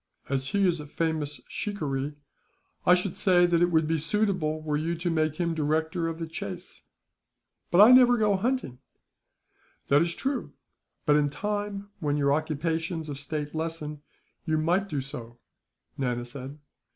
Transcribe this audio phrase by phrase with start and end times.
[0.29, 2.15] "As he is a famous shikaree,
[2.87, 6.17] I should say that it would be suitable were you to make him director of
[6.17, 6.81] the chase."
[7.69, 8.79] "But I never go hunting."
[9.89, 10.53] "That is true;
[11.05, 14.01] but in time, when your occupations of state lessen,
[14.43, 15.37] you might do so,"
[15.99, 16.57] Nana said.